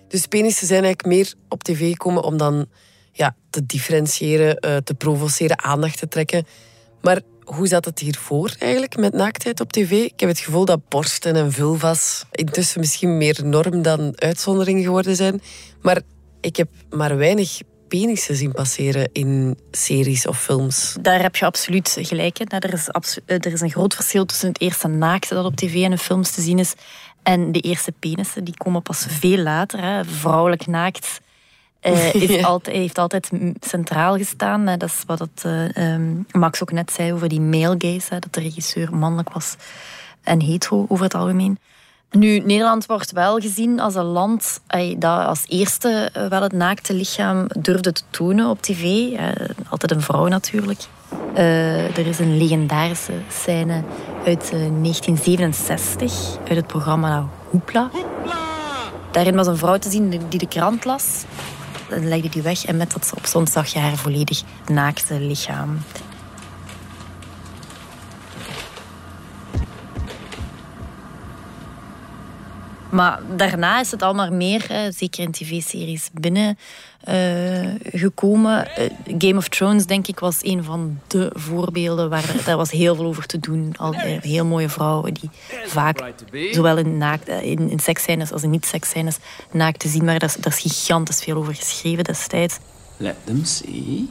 [0.08, 2.66] dus penissen zijn eigenlijk meer op tv gekomen om dan
[3.12, 6.46] ja, te differentiëren, eh, te provoceren, aandacht te trekken.
[7.00, 7.20] Maar
[7.54, 9.90] hoe zat het hiervoor eigenlijk met naaktheid op tv?
[9.90, 15.16] Ik heb het gevoel dat borsten en vulva's intussen misschien meer norm dan uitzondering geworden
[15.16, 15.42] zijn.
[15.80, 16.00] Maar
[16.40, 20.96] ik heb maar weinig penissen zien passeren in series of films.
[21.00, 22.48] Daar heb je absoluut gelijk in.
[22.48, 22.88] Er is,
[23.26, 25.98] eh, er is een groot verschil tussen het eerste naakte dat op tv en in
[25.98, 26.74] films te zien is
[27.22, 28.44] en de eerste penissen.
[28.44, 29.82] Die komen pas veel later.
[29.82, 30.04] Hè.
[30.04, 31.20] Vrouwelijk naakt
[31.82, 32.46] eh, is Ja.
[32.46, 34.66] altijd, heeft altijd centraal gestaan.
[34.66, 34.76] hè.
[34.76, 38.06] Dat is wat het, eh, ehm, Max ook net zei over die male gaze.
[38.14, 39.56] hè, dat de regisseur mannelijk was
[40.22, 41.58] en hetero over het algemeen.
[42.10, 44.60] Nu, Nederland wordt wel gezien als een land
[44.98, 49.12] dat als eerste eh, wel het naakte lichaam durfde te tonen op tv.
[49.12, 49.28] Eh,
[49.68, 50.80] altijd een vrouw natuurlijk.
[51.34, 53.82] Eh, er is een legendarische scène
[54.26, 57.90] uit eh, 1967 uit het programma Hoepla.
[59.10, 61.24] Daarin was een vrouw te zien die de krant las.
[61.92, 65.78] Dan legde die weg en met dat ze opstond zag je haar volledig naakte lichaam.
[72.90, 76.58] Maar daarna is het al maar meer, zeker in tv-series, binnengekomen.
[77.82, 78.76] Gekomen.
[78.76, 82.10] Eh, Game of Thrones, denk ik, was een van de voorbeelden.
[82.10, 83.74] Waar, daar was heel veel over te doen.
[83.76, 85.30] Al, eh, heel mooie vrouwen die
[85.66, 86.12] vaak,
[86.50, 89.18] zowel in, naakt, eh, in, in seksscènes als in niet-seksscènes,
[89.52, 90.04] naakt te zien.
[90.04, 92.58] Maar daar is gigantisch veel over geschreven destijds.
[92.96, 94.08] Let them see.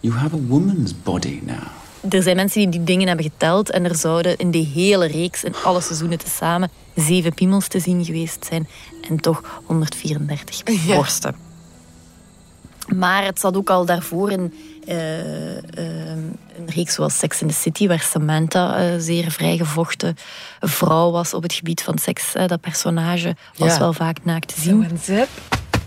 [0.00, 1.83] You have a woman's body now.
[2.10, 5.44] Er zijn mensen die die dingen hebben geteld en er zouden in de hele reeks,
[5.44, 8.68] in alle seizoenen tezamen, zeven piemels te zien geweest zijn
[9.08, 10.94] en toch 134 Ja.
[10.96, 11.34] borsten.
[12.96, 14.54] Maar het zat ook al daarvoor in
[14.86, 15.64] eh, eh,
[16.56, 20.16] een reeks zoals Sex in the City, waar Samantha een zeer vrijgevochten
[20.60, 22.32] vrouw was op het gebied van seks.
[22.46, 23.78] Dat personage was Ja.
[23.78, 24.98] wel vaak naakt te zien.
[25.02, 25.28] Zip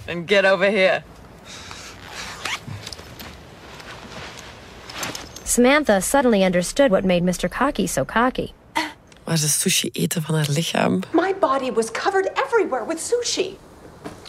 [0.09, 1.01] and get over here.
[5.47, 7.49] Samantha suddenly understood what made Mr.
[7.49, 8.51] Cocky so cocky.
[9.23, 10.99] Waar ze sushi eten van haar lichaam.
[11.11, 13.55] My body was covered everywhere with sushi.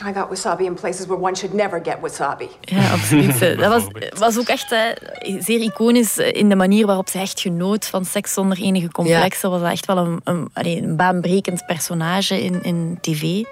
[0.07, 2.49] I got wasabi in places where one should never get wasabi.
[2.61, 3.41] Ja, absoluut.
[3.61, 3.85] Dat was,
[4.19, 8.05] was ook echt eh, zeer iconisch eh, in de manier waarop ze echt genoot van
[8.05, 9.51] seks zonder enige complexen.
[9.51, 13.45] Was dat echt wel een, een, een baanbrekend personage in, in tv.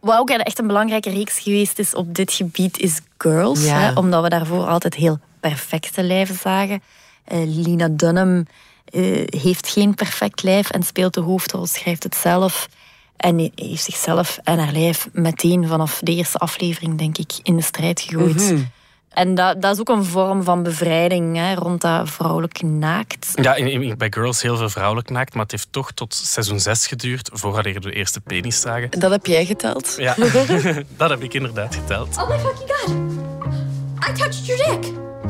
[0.00, 3.64] Wat ook echt een belangrijke reeks geweest is op dit gebied is Girls.
[3.64, 3.78] Ja.
[3.78, 6.82] Hè, omdat we daarvoor altijd heel perfecte lijven zagen.
[7.24, 8.46] Eh, Lina Dunham
[8.84, 12.68] eh, heeft geen perfect lijf en speelt de hoofdrol, schrijft het zelf.
[13.16, 17.62] En heeft zichzelf en haar lijf meteen vanaf de eerste aflevering, denk ik, in de
[17.62, 18.50] strijd gegooid.
[18.52, 18.62] Mhm.
[19.10, 23.32] En dat, dat is ook een vorm van bevrijding hè, rond dat vrouwelijk naakt.
[23.34, 26.60] Ja, in, in- bij Girls heel veel vrouwelijk naakt, maar het heeft toch tot seizoen
[26.60, 28.90] 6 geduurd voordat we de eerste penis zagen.
[28.90, 29.94] En dat heb jij geteld?
[29.98, 30.14] Ja,
[30.96, 32.16] dat heb ik inderdaad geteld.
[32.16, 33.79] Oh my fucking god!
[34.02, 34.84] I touched your dick!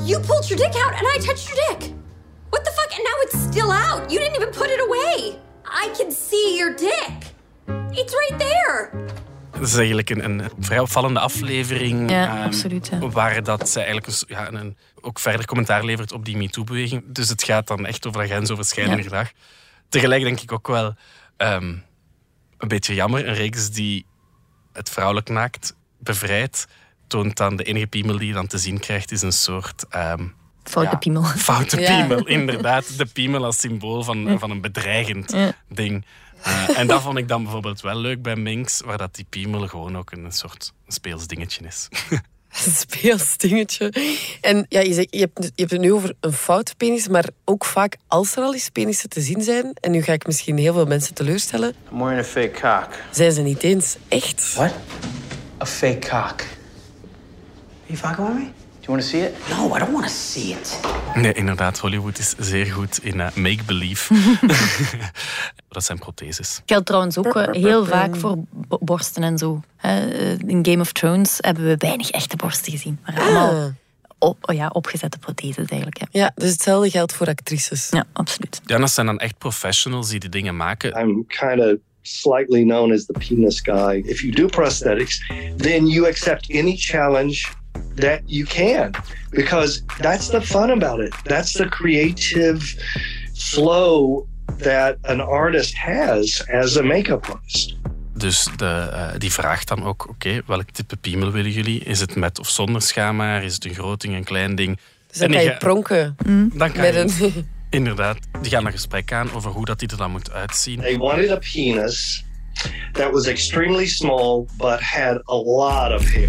[0.07, 1.93] You pulled your dick out and I touched your dick!
[2.51, 2.91] What the fuck?
[2.97, 4.11] And now it's still out!
[4.11, 5.39] You didn't even put it away!
[5.65, 7.17] I can see your dick!
[7.93, 8.91] It's right there!
[9.51, 12.11] Dat is eigenlijk een, een vrij opvallende aflevering.
[12.11, 12.99] Ja, ehm, absoluut, ja.
[12.99, 17.03] Waar dat zij eigenlijk een, ja, een- ook verder commentaar levert op die MeToo-beweging.
[17.07, 19.03] Dus het gaat dan echt over dat grensoverschrijdende Ja.
[19.09, 19.31] gedrag.
[19.89, 20.95] Tegelijk denk ik ook wel
[21.37, 21.75] ehm,
[22.59, 23.29] een beetje jammer.
[23.29, 24.07] Een reeks die
[24.73, 26.67] het vrouwelijk naakt bevrijdt,
[27.11, 29.85] toont dan de enige piemel die je dan te zien krijgt, is een soort...
[29.91, 30.25] ehm,
[30.65, 31.23] Foute ja, piemel.
[31.25, 31.99] Foute Ja.
[31.99, 32.99] piemel, inderdaad.
[32.99, 34.39] De piemel als symbool van, Ja.
[34.39, 35.53] van een bedreigend Ja.
[35.69, 36.05] ding.
[36.43, 39.67] Eh, en dat vond ik dan bijvoorbeeld wel leuk bij Minx, waar dat die piemel
[39.69, 41.89] gewoon ook een soort speels dingetje is.
[42.67, 43.93] Een speels dingetje.
[44.41, 47.25] En ja, je, zegt, je, hebt, je hebt het nu over een foute penis, maar
[47.45, 50.59] ook vaak als er al eens penissen te zien zijn, en nu ga ik misschien
[50.59, 52.89] heel veel mensen teleurstellen, I'm wearing a fake cock.
[53.11, 54.55] zijn ze niet eens echt.
[54.55, 54.75] What?
[55.63, 56.43] A fake cock.
[57.91, 58.45] Are you fucking with me?
[58.81, 59.33] Do you want to see it?
[59.49, 60.81] No, I don't want to see it.
[61.15, 64.15] Nee, inderdaad, Hollywood is zeer goed in eh, make-believe.
[65.69, 66.61] dat zijn protheses.
[66.67, 69.63] Geldt trouwens ook eh, heel vaak voor bo- borsten en zo.
[69.77, 70.11] hè.
[70.11, 72.99] Eh, In Game of Thrones hebben we weinig echte borsten gezien.
[73.07, 73.73] Maar allemaal
[74.19, 75.99] op, oh ja, opgezette protheses eigenlijk.
[75.99, 76.07] Ja.
[76.11, 77.89] Ja, dus hetzelfde geldt voor actrices.
[77.91, 78.61] Ja, absoluut.
[78.65, 81.01] Ja, dat zijn dan echt professionals die die dingen maken.
[81.01, 84.03] I'm kind of slightly known as the penis guy.
[84.07, 85.23] If you do prosthetics,
[85.57, 87.49] then you accept any challenge
[87.95, 88.91] that you can
[89.31, 91.15] because that's the fun about it.
[91.25, 92.63] That's the creative
[93.35, 94.27] flow
[94.59, 97.79] that an artist has as a makeup artist.
[98.15, 101.81] Dus de, eh, die vraagt dan ook, oké, welk type piemel willen jullie?
[101.81, 103.45] Is het met of zonder schaamhaar?
[103.45, 104.79] Is het een groot ding, een klein ding?
[105.07, 106.17] Dus dan En kan je pronken.
[106.53, 107.49] Dan kan Met je, een...
[107.79, 110.81] inderdaad, die gaan een gesprek aan over hoe dat die er dan moet uitzien.
[110.81, 112.25] They wanted a penis
[112.93, 116.29] that was extremely small but had a lot of hair.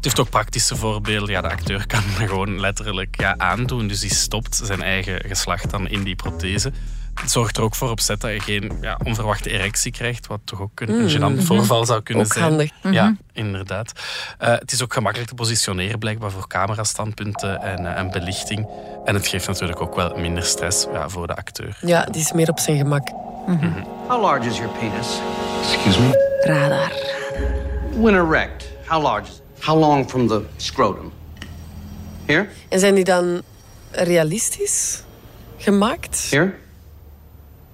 [0.00, 1.30] Het heeft ook praktische voorbeelden.
[1.30, 3.86] Ja, de acteur kan hem gewoon letterlijk ja, aandoen.
[3.88, 6.72] Dus die stopt zijn eigen geslacht dan in die prothese.
[7.14, 10.40] Het zorgt er ook voor op set dat je geen ja, onverwachte erectie krijgt, wat
[10.44, 11.42] toch ook een, een Mm, gênant mhm.
[11.46, 12.44] voorval zou kunnen Ook zijn.
[12.44, 12.70] handig.
[12.82, 13.14] Ja, Mhm.
[13.32, 13.92] inderdaad.
[14.38, 18.68] Eh, het is ook gemakkelijk te positioneren, blijkbaar voor camerastandpunten en, eh, en belichting.
[19.04, 21.76] En het geeft natuurlijk ook wel minder stress ja, voor de acteur.
[21.80, 23.08] Ja, die is meer op zijn gemak.
[24.08, 25.18] How large is your penis?
[25.62, 26.40] Excuse me?
[26.44, 26.92] Radar.
[28.00, 29.39] When erect, how large is it?
[29.60, 31.12] How long from the scrotum?
[32.26, 32.48] Here?
[32.68, 33.42] En zijn die dan
[33.90, 35.02] realistisch
[35.56, 36.30] gemaakt?
[36.30, 36.54] Here?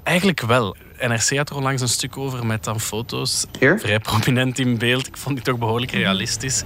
[0.03, 0.77] Eigenlijk wel.
[0.99, 3.47] NRC had er onlangs een stuk over met dan foto's.
[3.59, 3.79] Hier?
[3.79, 5.07] Vrij prominent in beeld.
[5.07, 6.63] Ik vond die toch behoorlijk realistisch.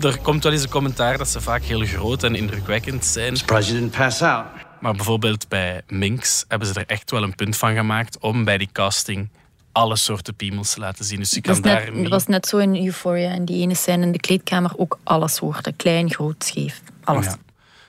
[0.00, 3.36] Er komt wel eens een commentaar dat ze vaak heel groot en indrukwekkend zijn.
[3.44, 4.46] President pass out.
[4.80, 8.58] Maar bijvoorbeeld bij Minx hebben ze er echt wel een punt van gemaakt om bij
[8.58, 9.28] die casting
[9.72, 11.18] alle soorten piemels te laten zien.
[11.18, 12.02] Dus je kan daar net, niet...
[12.02, 13.32] dat was net zo in Euphoria.
[13.32, 15.76] In die ene scène in de kleedkamer ook alle soorten.
[15.76, 16.82] Klein, groot, scheef.
[17.04, 17.24] Alles.
[17.24, 17.36] Ja.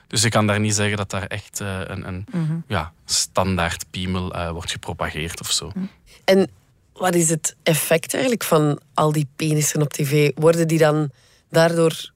[0.06, 2.56] Dus je kan daar niet zeggen dat daar echt eh, een, een Mhm.
[2.66, 5.72] ja, standaard piemel eh, wordt gepropageerd of zo.
[6.24, 6.50] En
[6.92, 10.30] wat is het effect eigenlijk van al die penissen op tv?
[10.34, 11.10] Worden die dan
[11.50, 12.10] daardoor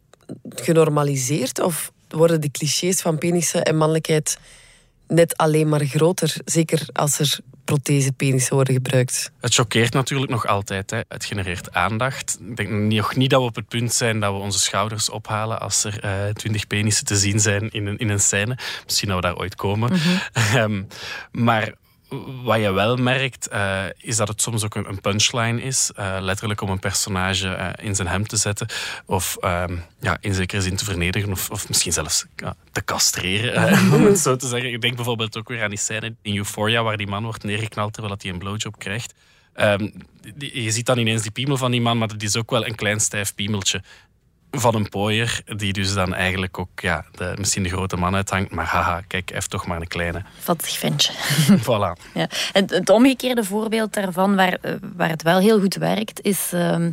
[0.48, 1.61] genormaliseerd?
[1.61, 4.38] Of worden de clichés van penissen en mannelijkheid
[5.08, 6.36] net alleen maar groter?
[6.44, 9.30] Zeker als er prothesepenissen worden gebruikt.
[9.40, 10.90] Het choqueert natuurlijk nog altijd.
[10.90, 11.00] Hè.
[11.08, 12.38] Het genereert aandacht.
[12.48, 15.60] Ik denk nog niet dat we op het punt zijn dat we onze schouders ophalen
[15.60, 18.58] als er eh, twintig penissen te zien zijn in een, in een scène.
[18.84, 19.90] Misschien dat we daar ooit komen.
[20.32, 20.82] Ehm,
[21.32, 21.72] maar
[22.42, 25.90] wat je wel merkt, eh, is dat het soms ook een, punchline is.
[25.94, 28.66] eh, letterlijk om een personage eh, in zijn hemd te zetten.
[29.06, 31.30] Of ehm, ja, in zekere zin te vernederen.
[31.30, 32.24] Of, of misschien zelfs
[32.72, 34.72] te castreren, om het zo te zeggen.
[34.72, 36.82] Ik denk bijvoorbeeld ook weer aan die scène in Euphoria...
[36.82, 39.14] waar die man wordt neergeknald terwijl hij een blowjob krijgt.
[39.54, 39.88] Ehm,
[40.34, 42.66] die- je ziet dan ineens die piemel van die man, maar dat is ook wel
[42.66, 43.82] een klein stijf piemeltje
[44.54, 48.50] van een pooier, die dus dan eigenlijk ook ja, de, misschien de grote man uithangt.
[48.50, 50.22] Maar haha, kijk, heeft toch maar een kleine.
[50.38, 51.12] Vattig ventje.
[51.66, 52.12] voilà.
[52.14, 52.28] Ja.
[52.52, 56.90] Het, het omgekeerde voorbeeld daarvan, waar, eh, waar het wel heel goed werkt, is ehm,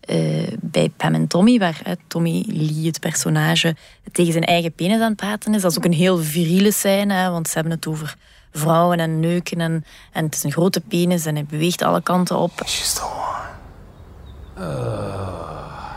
[0.00, 3.76] eh, bij Pam en Tommy, waar eh, Tommy Lee, het personage,
[4.12, 5.62] tegen zijn eigen penis aan het praten is.
[5.62, 8.16] Dat is ook een heel viriele scène, hè, want ze hebben het over
[8.52, 9.60] vrouwen en neuken.
[9.60, 12.52] En, en het is een grote penis en hij beweegt alle kanten op.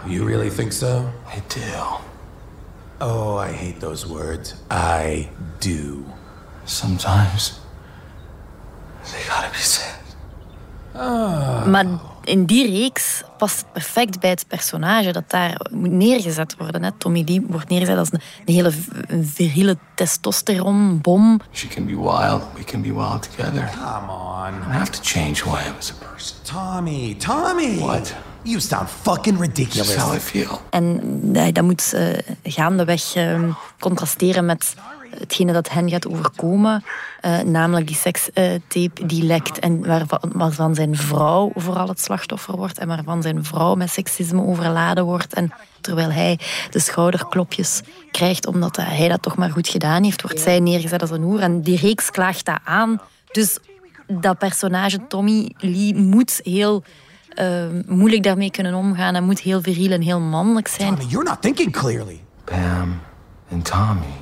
[0.05, 1.09] You really think so?
[1.35, 1.61] I do.
[3.01, 4.55] Oh, I hate those words.
[4.71, 6.03] I do.
[6.65, 7.59] Sometimes
[9.11, 9.97] they gotta be said.
[10.95, 11.65] Ah.
[11.65, 11.85] Maar
[12.23, 16.83] in die reeks past het perfect bij het personage dat daar moet neergezet worden.
[16.83, 16.91] Hè.
[16.91, 21.39] Tommy Lee wordt neergezet als een, een hele v- een viriele testosteronbom.
[21.51, 22.41] She can be wild.
[22.55, 23.69] We can be wild together.
[23.73, 24.53] Come on.
[24.53, 26.37] I have to change who I am as a person.
[26.43, 27.77] Tommy, Tommy!
[27.77, 28.13] What?
[28.49, 29.87] You sound fucking ridiculous.
[29.87, 30.61] That's how I feel.
[30.69, 32.07] En eh, dat moet eh,
[32.43, 33.43] gaandeweg eh,
[33.79, 34.75] contrasteren met
[35.19, 36.83] hetgene dat hen gaat overkomen.
[37.21, 42.77] eh, namelijk die sekstape die lekt en waarvan, waarvan zijn vrouw vooral het slachtoffer wordt.
[42.77, 45.33] En waarvan zijn vrouw met seksisme overladen wordt.
[45.33, 47.81] En terwijl hij de schouderklopjes
[48.11, 51.39] krijgt omdat hij dat toch maar goed gedaan heeft, wordt zij neergezet als een hoer.
[51.39, 53.01] En die reeks klaagt dat aan.
[53.31, 53.57] Dus
[54.07, 56.83] dat personage Tommy Lee moet heel
[57.29, 59.13] eh, moeilijk daarmee kunnen omgaan.
[59.13, 60.95] Hij moet heel viriel en heel mannelijk zijn.
[60.95, 62.19] Tommy, you're not thinking clearly.
[62.43, 62.99] Pam
[63.51, 64.13] and Tommy.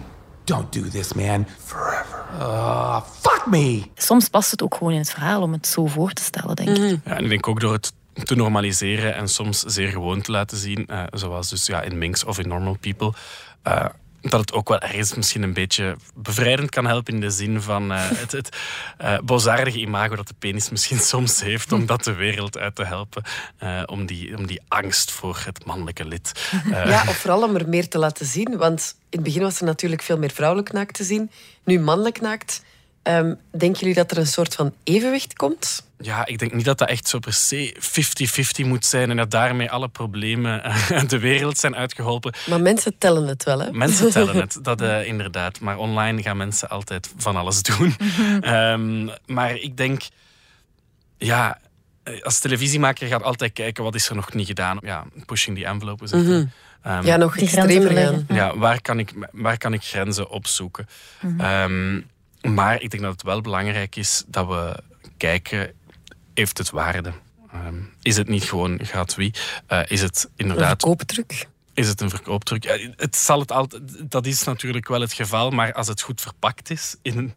[0.43, 1.45] Don't do this, man.
[1.57, 2.25] Forever.
[2.39, 3.83] Uh, fuck me!
[3.95, 6.69] Soms past het ook gewoon in het verhaal om het zo voor te stellen, denk
[6.69, 6.99] ik.
[7.05, 7.93] Ja, en ik denk ook door het
[8.23, 12.23] te normaliseren en soms zeer gewoon te laten zien, eh, zoals dus ja, in Minx
[12.23, 13.13] of in Normal People,
[13.61, 13.85] eh,
[14.31, 17.91] dat het ook wel ergens misschien een beetje bevrijdend kan helpen in de zin van
[17.91, 18.57] eh, het, het
[18.97, 22.85] eh, boosaardige imago dat de penis misschien soms heeft om dat de wereld uit te
[22.85, 23.23] helpen.
[23.57, 26.49] eh, om, die, om die angst voor het mannelijke lid.
[26.71, 28.57] Ja, of vooral om er meer te laten zien.
[28.57, 31.31] Want in het begin was er natuurlijk veel meer vrouwelijk naakt te zien.
[31.63, 32.61] Nu mannelijk naakt.
[33.07, 35.85] Ehm, denken jullie dat er een soort van evenwicht komt?
[35.97, 37.75] Ja, ik denk niet dat dat echt zo per se
[38.63, 42.33] 50-50 moet zijn en dat daarmee alle problemen uit de wereld zijn uitgeholpen.
[42.49, 43.71] Maar mensen tellen het wel, hè?
[43.71, 45.59] Mensen tellen het, dat uh, inderdaad.
[45.59, 47.95] Maar online gaan mensen altijd van alles doen.
[48.41, 50.01] um, maar ik denk,
[51.17, 51.59] ja,
[52.21, 54.77] als televisiemaker gaat altijd kijken wat is er nog niet gedaan.
[54.81, 56.17] Ja, pushing the envelope.
[56.17, 56.51] Mm -hmm.
[56.87, 58.25] um, ja, nog extremer gaan.
[58.29, 60.87] Ja, waar kan ik, waar kan ik grenzen opzoeken?
[61.21, 62.03] Mm -hmm.
[62.53, 64.83] Maar ik denk dat het wel belangrijk is dat we
[65.17, 65.73] kijken,
[66.33, 67.11] heeft het waarde?
[67.53, 69.61] Um, is het niet gewoon gratuit?
[69.69, 70.71] Uh, is het inderdaad...
[70.71, 71.47] Een koopdruk?
[71.77, 72.63] Is het een verkoopdruk?
[72.63, 76.21] Ja, het zal het altijd, dat is natuurlijk wel het geval, maar als het goed
[76.21, 77.33] verpakt is in,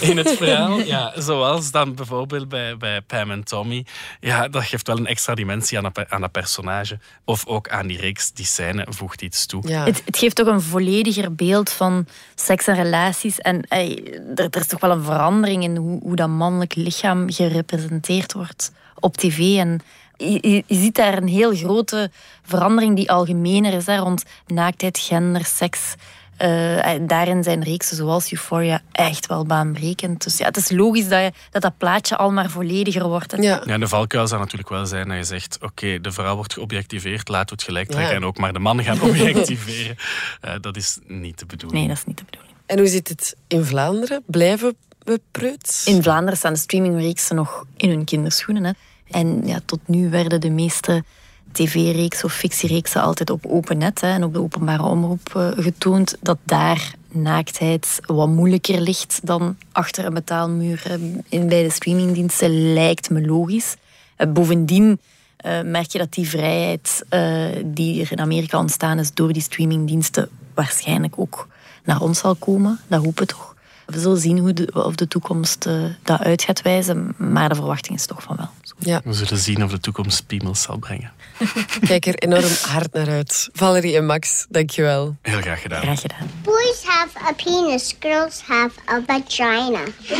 [0.00, 3.86] in het verhaal, ja, zoals dan bijvoorbeeld bij, bij Pam en Tommy,
[4.20, 6.98] ja, dat geeft wel een extra dimensie aan dat, aan dat personage.
[7.24, 9.68] Of ook aan die reeks, die scène voegt iets toe.
[9.68, 9.84] Ja.
[9.84, 13.38] Het, het, geeft toch een vollediger beeld van seks en relaties.
[13.38, 17.30] En ey, er, er, is toch wel een verandering in hoe, hoe dat mannelijk lichaam
[17.30, 19.56] gerepresenteerd wordt op tv.
[19.56, 19.80] En
[20.18, 22.10] je, je, ziet daar een heel grote
[22.42, 25.94] verandering die algemener is hè, rond naaktheid, gender, seks.
[26.42, 30.24] Uh, daarin zijn reeksen zoals Euphoria echt wel baanbrekend.
[30.24, 33.34] Dus ja, het is logisch dat je, dat, dat plaatje al maar vollediger wordt.
[33.40, 33.62] Ja.
[33.66, 36.52] ja, de valkuil zou natuurlijk wel zijn dat je zegt oké, okay, de vrouw wordt
[36.52, 38.16] geobjectiveerd, laten we het gelijk trekken ja.
[38.16, 39.96] en ook maar de man gaan objectiveren.
[40.44, 41.80] uh, dat is niet de bedoeling.
[41.80, 42.54] Nee, dat is niet de bedoeling.
[42.66, 44.22] En hoe zit het in Vlaanderen?
[44.26, 45.86] Blijven we preuts?
[45.86, 48.64] In Vlaanderen staan de streamingreeksen nog in hun kinderschoenen.
[48.64, 48.70] Hè.
[49.10, 51.04] En ja, tot nu werden de meeste
[51.52, 56.16] tv-reeksen of fictiereeksen altijd op open net en op de openbare omroep uh, getoond.
[56.20, 60.82] Dat daar naaktheid wat moeilijker ligt dan achter een betaalmuur
[61.28, 63.76] in, bij de streamingdiensten, lijkt me logisch.
[64.18, 65.00] Uh, bovendien
[65.64, 67.04] merk je dat die vrijheid
[67.64, 71.48] die er in Amerika ontstaan is door die streamingdiensten waarschijnlijk ook
[71.84, 72.80] naar ons zal komen.
[72.86, 73.54] Dat hopen we toch.
[73.86, 75.68] We zullen zien hoe of de toekomst
[76.02, 78.48] dat uit gaat wijzen, maar de verwachting is toch van wel.
[78.78, 79.00] Ja.
[79.04, 81.12] We zullen zien of de toekomst piemels zal brengen.
[81.86, 83.48] Kijk er enorm hard naar uit.
[83.52, 85.16] Valerie en Max, dankjewel.
[85.22, 85.82] Heel graag gedaan.
[85.82, 86.30] Graag gedaan.
[86.42, 89.80] Boys have a penis, girls have a vagina.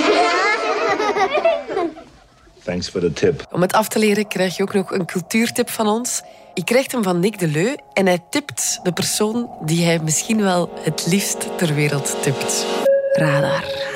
[2.64, 3.47] Thanks for the tip.
[3.51, 6.23] Om het af te leren krijg je ook nog een cultuurtip van ons.
[6.55, 10.42] Je krijgt hem van Nick de Leu en hij tipt de persoon die hij misschien
[10.42, 12.66] wel het liefst ter wereld tipt.
[13.12, 13.88] Radar.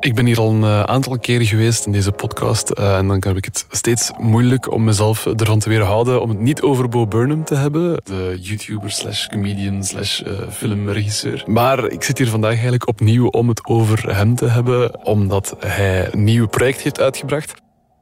[0.00, 2.78] Ik ben hier al een aantal keren geweest in deze podcast.
[2.78, 6.38] Uh, en dan heb ik het steeds moeilijk om mezelf ervan te weerhouden om het
[6.38, 8.00] niet over Bo Burnham te hebben.
[8.04, 11.44] De YouTuber slash comedian slash uh, filmregisseur.
[11.46, 15.04] Maar ik zit hier vandaag eigenlijk opnieuw om het over hem te hebben.
[15.04, 17.54] Omdat hij een nieuw project heeft uitgebracht.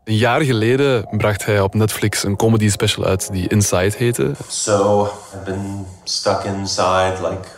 [0.04, 4.32] Een jaar geleden bracht hij op Netflix een comedy special uit die Inside heette.
[4.48, 5.02] So,
[5.34, 7.57] I've been stuck inside like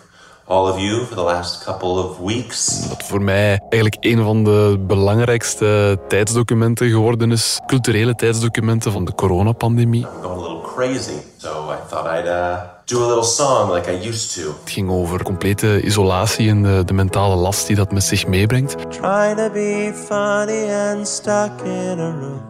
[0.51, 2.89] all of you for the last couple of weeks.
[2.89, 7.61] Dat voor mij eigenlijk een van de belangrijkste tijdsdocumenten geworden is.
[7.67, 10.01] Culturele tijdsdocumenten van de coronapandemie.
[10.01, 13.93] I'm going a little crazy, so I thought I'd uh, do a little song like
[13.93, 14.51] I used to.
[14.61, 18.77] Het ging over complete isolatie en de, de mentale last die dat met zich meebrengt.
[18.91, 22.50] Trying to be funny and stuck in a room.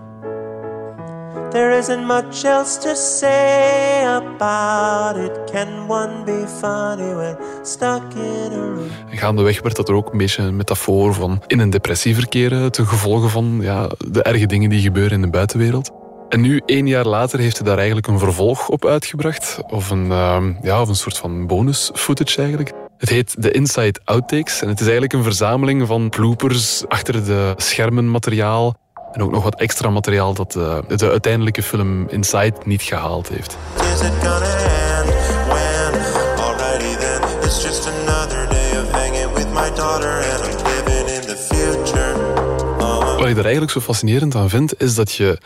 [1.50, 5.50] There isn't much else to say about it.
[5.52, 8.90] Can one be funny when stuck in a room?
[9.10, 12.86] Gaandeweg werd dat er ook een beetje een metafoor van in een depressie verkeren ten
[12.86, 15.90] gevolge van ja, de erge dingen die gebeuren in de buitenwereld.
[16.28, 19.58] En nu, één jaar later, heeft hij daar eigenlijk een vervolg op uitgebracht.
[19.66, 22.72] Of een, uh, ja, of een soort van bonus footage eigenlijk.
[22.98, 27.52] Het heet The Inside Outtakes en het is eigenlijk een verzameling van bloopers achter de
[27.56, 28.74] schermen materiaal
[29.12, 33.56] en ook nog wat extra materiaal dat uh, de uiteindelijke film Inside niet gehaald heeft.
[33.76, 34.10] Uh-huh.
[43.18, 45.38] Wat ik er eigenlijk zo fascinerend aan vind, is dat je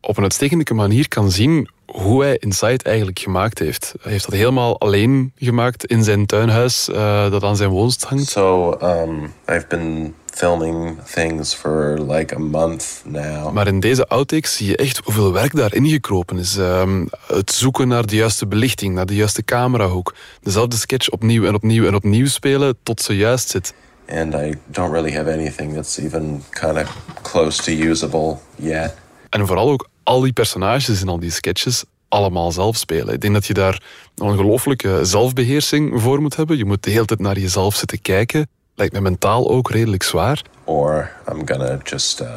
[0.00, 3.94] op een uitstekende manier kan zien hoe hij Inside eigenlijk gemaakt heeft.
[4.02, 8.28] Hij heeft dat helemaal alleen gemaakt in zijn tuinhuis uh, dat aan zijn woonst hangt.
[8.28, 13.52] So, um, I've been filming things for like a month now.
[13.52, 16.56] Maar in deze outtakes zie je echt hoeveel werk daarin gekropen is.
[16.56, 20.14] Um, het zoeken naar de juiste belichting, naar de juiste camerahoek.
[20.42, 23.74] Dezelfde sketch opnieuw en opnieuw en opnieuw spelen tot ze juist zit.
[24.08, 28.94] And I don't really have anything that's even kind of close to usable yet.
[29.28, 33.14] En vooral ook al die personages in al die sketches allemaal zelf spelen.
[33.14, 33.82] Ik denk dat je daar
[34.14, 36.56] een ongelooflijke zelfbeheersing voor moet hebben.
[36.56, 38.48] Je moet de hele tijd naar jezelf zitten kijken.
[38.74, 40.42] Lijkt me mentaal ook redelijk zwaar.
[40.64, 42.28] Or I'm gonna just uh,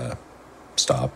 [0.76, 1.12] stop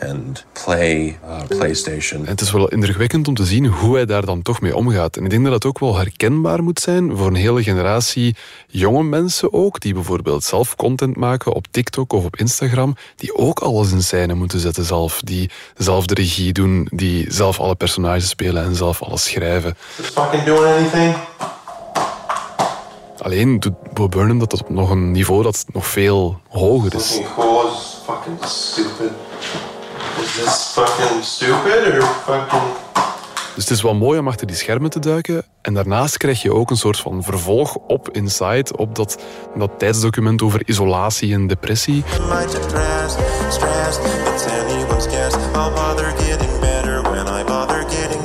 [0.00, 2.24] and play uh, PlayStation.
[2.24, 5.16] En het is wel indrukwekkend om te zien hoe hij daar dan toch mee omgaat.
[5.16, 8.36] En ik denk dat het ook wel herkenbaar moet zijn voor een hele generatie
[8.66, 13.58] jonge mensen ook, die bijvoorbeeld zelf content maken op TikTok of op Instagram, die ook
[13.58, 18.28] alles in scène moeten zetten zelf, die zelf de regie doen, die zelf alle personages
[18.28, 19.74] spelen en zelf alles schrijven.
[19.76, 21.16] Fucking doing anything?
[23.18, 27.20] Alleen doet Bo Burnham dat op nog een niveau dat nog veel hoger is.
[28.04, 29.10] Fucking stupid.
[30.20, 32.62] Is this fucking stupid or fucking...
[33.54, 35.44] Dus het is wel mooi om achter die schermen te duiken.
[35.62, 39.18] En daarnaast krijg je ook een soort van vervolg op Inside, op dat,
[39.56, 42.04] dat tijdsdocument over isolatie en depressie.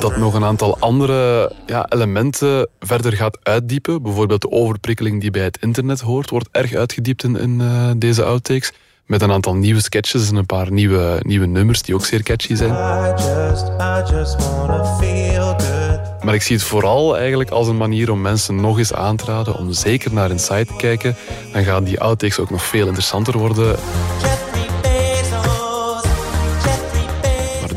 [0.04, 4.02] Dat nog een aantal andere ja, elementen verder gaat uitdiepen.
[4.02, 8.24] Bijvoorbeeld de overprikkeling die bij het internet hoort, wordt erg uitgediept in, in eh, deze
[8.24, 8.72] outtakes.
[9.06, 12.54] Met een aantal nieuwe sketches en een paar nieuwe, nieuwe nummers die ook zeer catchy
[12.54, 12.70] zijn.
[12.70, 16.24] I just, I just wanna feel good.
[16.24, 19.24] Maar ik zie het vooral eigenlijk als een manier om mensen nog eens aan te
[19.24, 21.16] raden om zeker naar Inside te kijken.
[21.52, 23.76] Dan gaan die outtakes ook nog veel interessanter worden.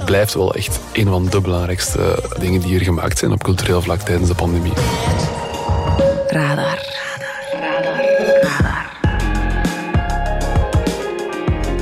[0.08, 4.00] Blijft wel echt een van de belangrijkste dingen die hier gemaakt zijn op cultureel vlak
[4.00, 4.74] tijdens de pandemie.
[6.28, 6.96] Radar.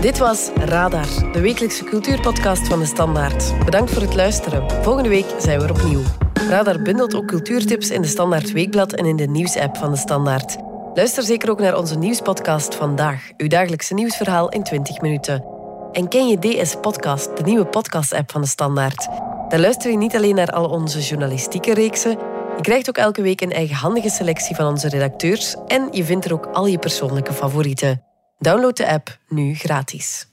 [0.01, 3.65] Dit was Radar, de wekelijkse cultuurpodcast van de Standaard.
[3.65, 4.71] Bedankt voor het luisteren.
[4.83, 6.01] Volgende week zijn we er opnieuw.
[6.49, 10.57] Radar bundelt ook cultuurtips in de Standaard Weekblad en in de nieuwsapp van de Standaard.
[10.93, 15.54] Luister zeker ook naar onze nieuwspodcast Vandaag, uw dagelijkse nieuwsverhaal in 20 minuten.
[15.95, 19.07] En ken je DS Podcast, de nieuwe podcast-app van de Standaard?
[19.49, 22.11] Daar luister je niet alleen naar al onze journalistieke reeksen,
[22.55, 26.33] je krijgt ook elke week een eigenhandige selectie van onze redacteurs en je vindt er
[26.33, 28.03] ook al je persoonlijke favorieten.
[28.37, 30.27] Download de app nu gratis.